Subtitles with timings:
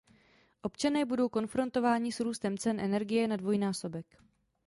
[0.61, 4.17] Občané budou konfrontováni s růstem cen energie na dvojnásobek.